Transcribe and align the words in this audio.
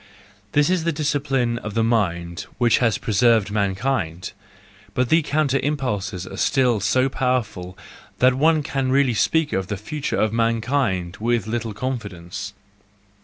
This 0.53 0.71
is 0.71 0.83
the 0.83 0.91
discipline 0.91 1.59
of 1.59 1.75
the 1.75 1.83
mind 1.83 2.47
which 2.57 2.79
has 2.79 2.97
preserved 2.97 3.51
mankind;—but 3.51 5.09
the 5.09 5.21
counter 5.21 5.59
impulses 5.61 6.25
are 6.25 6.37
still 6.37 6.79
so 6.79 7.07
powerful 7.07 7.77
that 8.17 8.33
one 8.33 8.63
can 8.63 8.91
really 8.91 9.13
speak 9.13 9.53
of 9.53 9.67
the 9.67 9.77
future 9.77 10.17
of 10.19 10.33
mankind 10.33 11.17
with 11.19 11.45
little 11.45 11.75
confidence. 11.75 12.53